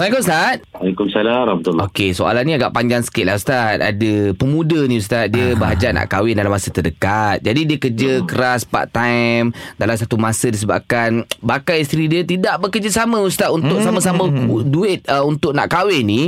Assalamualaikum 0.00 0.24
Ustaz. 0.32 0.56
Waalaikumsalam 0.80 1.56
Okey, 1.92 2.16
soalan 2.16 2.48
ni 2.48 2.56
agak 2.56 2.72
panjang 2.72 3.04
sikit 3.04 3.28
lah 3.28 3.36
Ustaz. 3.36 3.84
Ada 3.84 4.32
pemuda 4.32 4.88
ni 4.88 4.96
Ustaz, 4.96 5.28
dia 5.28 5.52
berhajat 5.52 5.92
nak 5.92 6.08
kahwin 6.08 6.40
dalam 6.40 6.48
masa 6.48 6.72
terdekat. 6.72 7.44
Jadi 7.44 7.68
dia 7.68 7.76
kerja 7.76 8.24
keras 8.24 8.64
part 8.64 8.88
time 8.88 9.52
dalam 9.76 9.92
satu 10.00 10.16
masa 10.16 10.48
disebabkan 10.48 11.28
bakal 11.44 11.76
isteri 11.76 12.08
dia 12.08 12.24
tidak 12.24 12.64
bekerjasama 12.64 13.20
Ustaz 13.20 13.52
untuk 13.52 13.76
sama-sama 13.84 14.32
duit 14.64 15.04
uh, 15.04 15.20
untuk 15.20 15.52
nak 15.52 15.68
kahwin 15.68 16.08
ni. 16.08 16.22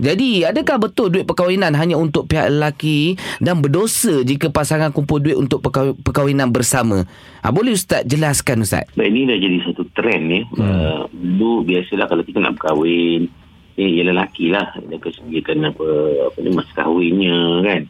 Jadi, 0.00 0.48
adakah 0.48 0.88
betul 0.88 1.12
duit 1.12 1.28
perkahwinan 1.28 1.76
hanya 1.76 2.00
untuk 2.00 2.32
pihak 2.32 2.48
lelaki 2.48 3.20
dan 3.44 3.60
berdosa 3.60 4.24
jika 4.24 4.48
pasangan 4.48 4.88
kumpul 4.88 5.20
duit 5.20 5.36
untuk 5.36 5.60
perkahwinan 6.00 6.48
bersama? 6.48 7.04
Ha, 7.44 7.52
boleh 7.52 7.76
Ustaz 7.76 8.08
jelaskan 8.08 8.64
Ustaz? 8.64 8.88
Baik, 8.96 9.12
ini 9.12 9.28
dah 9.28 9.36
jadi 9.36 9.56
satu 9.68 9.84
trend 9.98 10.22
ni. 10.30 10.40
Hmm. 10.54 10.62
Uh, 10.62 11.02
dulu 11.10 11.66
biasalah 11.66 12.06
kalau 12.06 12.22
kita 12.22 12.38
nak 12.38 12.54
berkahwin, 12.54 13.26
eh, 13.74 13.88
ya 13.98 14.02
lelaki 14.06 14.54
lah. 14.54 14.70
Dia 14.78 15.02
sediakan 15.02 15.74
apa, 15.74 15.86
apa 16.30 16.38
ni, 16.38 16.50
mas 16.54 16.70
kahwinnya 16.70 17.38
kan. 17.66 17.82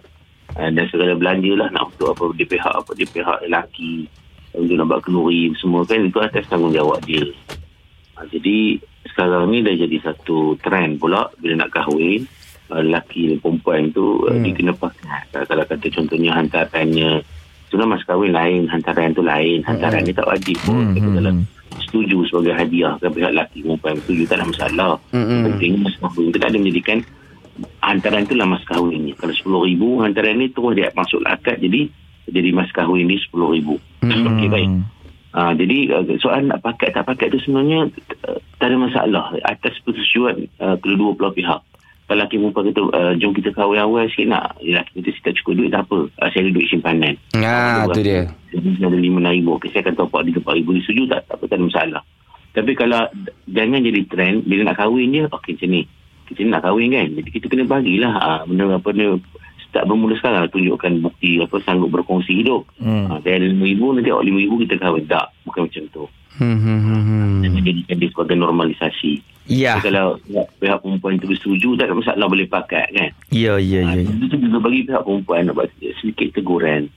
Uh, 0.57 0.71
dan 0.73 0.85
segala 0.89 1.13
belanja 1.13 1.53
lah 1.53 1.69
nak 1.69 1.93
untuk 1.93 2.17
apa, 2.17 2.25
di 2.33 2.45
pihak 2.49 2.73
apa, 2.73 2.91
di 2.97 3.05
pihak 3.05 3.39
lelaki. 3.45 4.09
Untuk 4.57 4.75
nak 4.81 4.89
buat 4.89 5.01
kenduri 5.05 5.53
semua 5.61 5.85
kan, 5.85 6.01
itu 6.01 6.19
atas 6.25 6.49
tanggungjawab 6.49 7.05
dia. 7.05 7.29
Uh, 8.17 8.25
jadi, 8.33 8.81
sekarang 9.13 9.53
ni 9.53 9.61
dah 9.61 9.77
jadi 9.77 9.97
satu 10.01 10.57
trend 10.65 10.97
pula 10.97 11.29
bila 11.37 11.69
nak 11.69 11.77
kahwin. 11.77 12.25
Uh, 12.73 12.85
lelaki 12.85 13.33
dan 13.33 13.41
perempuan 13.41 13.93
tu 13.93 14.25
hmm. 14.25 14.29
uh, 14.29 14.37
dia 14.41 14.53
kena 14.57 14.73
pakai. 14.73 15.29
Kalau 15.33 15.65
kata 15.69 15.87
contohnya 15.93 16.37
hantarannya 16.37 17.25
Sebenarnya 17.69 18.01
mas 18.01 18.05
kahwin 18.09 18.33
lain, 18.33 18.61
hantaran 18.73 19.13
tu 19.13 19.21
lain. 19.21 19.61
Hantaran 19.61 20.01
ni 20.01 20.17
tak 20.17 20.25
wajib 20.25 20.57
pun. 20.65 20.97
Hmm, 20.97 20.97
Hmm. 20.97 21.45
Setuju 21.77 22.25
sebagai 22.29 22.55
hadiah 22.57 22.97
ke 23.01 23.09
pihak 23.09 23.33
lelaki 23.33 23.65
perempuan 23.65 23.97
setuju 24.05 24.23
tak 24.29 24.37
ada 24.41 24.47
masalah. 24.49 24.93
Hmm. 25.13 25.45
Penting 25.53 25.73
mas 25.81 25.97
kahwin 26.01 26.33
tak 26.33 26.49
ada 26.49 26.59
menjadikan 26.61 26.99
hantaran 27.85 28.25
tu 28.29 28.35
lah 28.37 28.47
mas 28.49 28.65
kahwin 28.65 29.09
ni. 29.09 29.13
Kalau 29.17 29.33
RM10,000 29.33 29.83
hantaran 30.05 30.37
ni 30.37 30.47
terus 30.53 30.73
dia 30.77 30.89
masuk 30.93 31.21
akad 31.25 31.57
jadi 31.61 31.89
jadi 32.29 32.49
mas 32.53 32.71
kahwin 32.73 33.09
ni 33.09 33.17
RM10,000. 33.17 33.69
Hmm. 34.05 34.27
Okey 34.33 34.49
baik. 34.49 34.71
Uh, 35.29 35.53
jadi 35.53 35.79
uh, 35.93 36.05
soal 36.25 36.49
nak 36.49 36.65
pakai 36.65 36.89
tak 36.89 37.05
pakai 37.05 37.29
tu 37.29 37.37
sebenarnya 37.45 37.93
uh, 38.25 38.41
tak 38.57 38.73
ada 38.73 38.77
masalah 38.81 39.25
atas 39.45 39.77
persetujuan 39.85 40.49
uh, 40.57 40.77
kedua 40.81 41.13
belah 41.13 41.33
pihak. 41.37 41.61
Kalau 42.09 42.25
lelaki 42.25 42.41
perempuan 42.41 42.73
kata 42.73 42.83
uh, 42.89 43.13
jom 43.21 43.37
kita 43.37 43.53
kahwin 43.53 43.85
awal 43.85 44.09
sikit 44.09 44.33
nak 44.33 44.57
lelaki 44.65 45.05
kita 45.05 45.29
tak 45.29 45.37
cukup 45.45 45.61
duit 45.61 45.71
tak 45.77 45.85
apa 45.85 45.99
uh, 46.09 46.29
saya 46.33 46.41
ada 46.41 46.51
duit 46.57 46.67
simpanan. 46.73 47.15
Ah, 47.37 47.85
tu 47.85 48.01
dia. 48.01 48.25
Jadi 48.49 48.81
saya 48.81 48.89
ada 48.89 48.97
RM5,000 48.97 49.45
okay, 49.53 49.69
saya 49.77 49.81
akan 49.85 49.95
top 50.01 50.17
up 50.17 50.23
di 50.25 50.33
RM4,000 50.33 50.69
dia 50.73 50.83
setuju 50.89 51.03
tak? 51.13 51.21
Tak 51.29 51.35
apa 51.37 51.45
tak 51.45 51.57
ada 51.61 51.65
masalah. 51.69 52.03
Tapi 52.57 52.73
kalau 52.73 53.01
jangan 53.45 53.81
jadi 53.85 54.01
trend 54.09 54.37
bila 54.49 54.61
nak 54.73 54.77
kahwin 54.81 55.13
je 55.13 55.23
okey 55.29 55.53
macam 55.53 55.69
ni. 55.69 55.83
Kita 56.33 56.41
nak 56.49 56.63
kahwin 56.65 56.89
kan. 56.97 57.09
Jadi 57.13 57.29
kita 57.29 57.45
kena 57.53 57.65
bagilah 57.69 58.13
uh, 58.17 58.41
benda 58.49 58.65
apa 58.73 58.89
ni 58.97 59.05
start 59.69 59.85
bermula 59.85 60.17
sekarang 60.17 60.49
tunjukkan 60.49 60.93
bukti 61.05 61.45
apa 61.45 61.57
sanggup 61.61 61.93
berkongsi 61.93 62.41
hidup. 62.41 62.65
Hmm. 62.81 63.13
Uh, 63.13 63.21
saya 63.21 63.37
ada 63.37 63.53
RM5,000 63.53 63.85
nanti 64.01 64.09
awak 64.17 64.25
RM5,000 64.25 64.53
kita 64.65 64.75
kahwin. 64.81 65.05
Tak. 65.05 65.27
Bukan 65.45 65.61
macam 65.69 65.85
tu. 65.93 66.05
Hmm, 66.41 66.57
hmm, 66.57 66.81
hmm, 66.81 67.03
hmm. 67.05 67.85
Dia 67.85 68.09
sebagai 68.09 68.37
normalisasi. 68.41 69.13
Ya. 69.49 69.81
Jadi 69.81 69.89
kalau 69.89 70.21
pihak 70.61 70.79
perempuan 70.85 71.17
itu 71.17 71.27
bersetuju 71.33 71.69
tak 71.81 71.89
ada 71.89 71.95
masalah 71.97 72.27
boleh 72.29 72.47
pakai 72.47 72.85
kan. 72.93 73.11
Ya, 73.33 73.57
ya, 73.57 73.81
ya. 73.81 74.05
ya. 74.05 74.05
Itu 74.05 74.37
juga 74.37 74.59
bagi 74.61 74.85
pihak 74.85 75.03
perempuan 75.03 75.49
nak 75.49 75.55
buat 75.57 75.69
sedikit 75.81 76.29
teguran. 76.37 76.93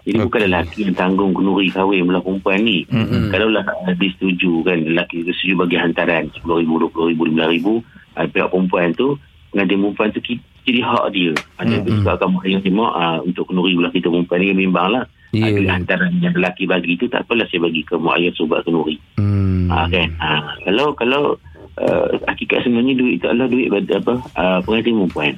Jadi 0.00 0.16
okay. 0.16 0.26
bukan 0.32 0.40
lelaki 0.48 0.78
yang 0.88 0.96
tanggung 0.96 1.32
kenduri 1.36 1.68
kahwin 1.68 2.08
belah 2.08 2.24
perempuan 2.24 2.64
ni. 2.64 2.88
Mm-hmm. 2.88 3.28
Kalau 3.28 3.48
lah 3.52 3.64
dia 4.00 4.08
setuju 4.16 4.64
kan, 4.64 4.80
lelaki 4.80 5.28
tu 5.28 5.32
setuju 5.36 5.54
bagi 5.60 5.76
hantaran 5.76 6.32
RM10,000, 6.40 6.70
RM20,000, 6.88 7.20
RM15,000, 7.36 7.68
uh, 8.16 8.26
pihak 8.32 8.48
perempuan 8.48 8.88
tu, 8.96 9.08
pengantin 9.52 9.78
perempuan 9.84 10.08
tu 10.16 10.20
jadi 10.64 10.80
hak 10.84 11.06
dia. 11.12 11.32
Ada 11.60 11.68
mm-hmm. 11.68 11.84
tu 11.84 11.90
juga 12.00 12.10
akan 12.16 12.28
yang 12.48 12.62
terima 12.64 12.86
uh, 12.96 13.18
untuk 13.20 13.44
kenduri 13.52 13.76
belah 13.76 13.92
kita 13.92 14.08
perempuan 14.08 14.40
ni 14.40 14.56
bimbang 14.56 14.88
lah. 14.88 15.04
Ya, 15.30 15.46
Yeah, 15.46 15.62
ya. 15.62 15.78
hantaran 15.78 16.18
yang 16.18 16.34
lelaki 16.34 16.66
bagi 16.66 16.98
tu 16.98 17.06
tak 17.06 17.22
apalah 17.22 17.46
saya 17.46 17.62
bagi 17.62 17.86
ke 17.86 17.94
mak 17.94 18.18
sobat 18.34 18.66
kenduri. 18.66 18.98
Hmm. 19.14 19.70
Ha, 19.70 19.86
kan? 19.86 20.10
Ha, 20.18 20.58
kalau 20.66 20.90
kalau 20.98 21.38
uh, 21.80 22.06
hakikat 22.28 22.62
sebenarnya 22.62 22.94
duit 22.96 23.14
itu 23.18 23.26
adalah 23.26 23.48
duit 23.48 23.68
pada 23.72 23.92
apa 23.98 24.14
uh, 24.36 24.58
pengantin 24.64 25.00
perempuan. 25.00 25.34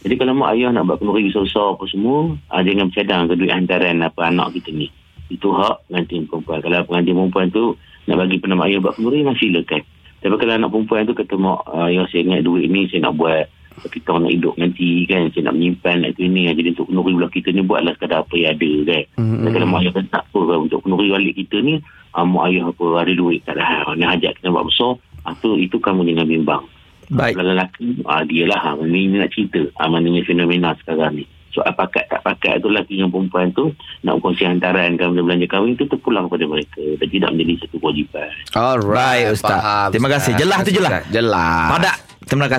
Jadi 0.00 0.14
kalau 0.16 0.32
mak 0.32 0.56
ayah 0.56 0.72
nak 0.72 0.88
buat 0.88 0.96
kenduri 1.02 1.28
besar-besar 1.28 1.76
apa 1.76 1.84
semua, 1.90 2.18
uh, 2.32 2.62
jangan 2.64 2.88
bercadang 2.88 3.22
ke 3.28 3.34
duit 3.36 3.52
hantaran 3.52 4.00
apa 4.00 4.20
anak 4.30 4.56
kita 4.56 4.70
ni. 4.72 4.88
Itu 5.28 5.52
hak 5.52 5.90
pengantin 5.90 6.24
perempuan. 6.24 6.58
Kalau 6.64 6.86
pengantin 6.88 7.14
perempuan 7.18 7.46
tu 7.52 7.64
nak 8.08 8.16
bagi 8.16 8.36
penama 8.40 8.64
ayah 8.70 8.80
buat 8.80 8.96
kenduri, 8.96 9.20
masih 9.26 9.52
silakan. 9.52 9.82
Tapi 10.20 10.34
kalau 10.40 10.52
anak 10.56 10.70
perempuan 10.72 11.02
tu 11.04 11.14
kata 11.16 11.34
mak 11.36 11.60
ayah 11.90 12.04
saya 12.08 12.20
ingat 12.24 12.40
duit 12.46 12.64
ni 12.70 12.88
saya 12.88 13.08
nak 13.08 13.16
buat 13.20 13.44
kita 13.88 14.12
nak 14.12 14.28
hidup 14.28 14.54
nanti 14.60 15.08
kan 15.08 15.32
saya 15.32 15.48
nak 15.48 15.56
menyimpan 15.56 16.04
nak 16.04 16.10
itu 16.12 16.28
ini 16.28 16.52
jadi 16.52 16.76
untuk 16.76 16.92
kenduri 16.92 17.12
belah 17.16 17.32
kita 17.32 17.48
ni 17.54 17.62
buatlah 17.64 17.96
sekadar 17.96 18.20
apa 18.26 18.34
yang 18.36 18.52
ada 18.52 18.72
kan 18.84 19.02
mm-hmm. 19.16 19.40
dan 19.40 19.50
kalau 19.56 19.66
mak 19.70 19.80
ayah 19.80 19.92
kata 19.96 20.08
tak 20.12 20.24
apa 20.28 20.40
kan, 20.44 20.58
untuk 20.68 20.80
kenduri 20.84 21.06
balik 21.08 21.34
kita 21.40 21.56
ni 21.64 21.74
uh, 22.12 22.26
mak 22.26 22.44
ayah 22.52 22.64
apa 22.68 22.84
ada 23.00 23.12
duit 23.16 23.40
tak 23.48 23.54
ada 23.56 23.64
hal 23.64 23.88
ni 23.96 24.04
hajat 24.04 24.32
kita 24.36 24.52
buat 24.52 24.66
besar 24.68 24.92
tu, 25.40 25.56
itu 25.56 25.76
kamu 25.80 26.06
jangan 26.12 26.26
bimbang 26.28 26.64
Baik. 27.10 27.34
kalau 27.34 27.50
lelaki 27.50 27.86
uh, 28.06 28.22
dia 28.22 28.44
lah 28.46 28.78
uh, 28.78 28.86
ni, 28.86 29.10
nak 29.10 29.34
cerita 29.34 29.58
uh, 29.66 29.88
maknanya 29.90 30.22
fenomena 30.22 30.70
sekarang 30.78 31.18
ni 31.18 31.24
soal 31.50 31.74
pakat 31.74 32.06
tak 32.06 32.22
pakat 32.22 32.62
tu 32.62 32.70
lelaki 32.70 32.94
dengan 32.94 33.10
perempuan 33.10 33.50
tu 33.50 33.74
nak 34.06 34.22
berkongsi 34.22 34.46
hantaran 34.46 34.94
kan 34.94 35.10
belanja 35.10 35.50
kahwin 35.50 35.74
tu 35.74 35.82
terpulang 35.90 36.30
kepada 36.30 36.46
mereka 36.46 36.82
dan 37.02 37.08
tidak 37.10 37.28
menjadi 37.34 37.54
satu 37.66 37.76
kewajipan 37.82 38.30
Alright, 38.54 39.26
Ustaz. 39.34 39.58
Faham, 39.58 39.88
Terima 39.90 40.08
kasih. 40.14 40.32
Ustaz. 40.38 40.42
Jelas 40.46 40.58
tu 40.62 40.70
jelas. 40.70 40.90
Jelas. 41.10 41.68
Padak. 41.74 41.96
Terima 42.30 42.46
kasih. 42.46 42.58